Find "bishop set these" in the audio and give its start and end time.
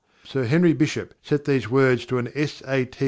0.73-1.69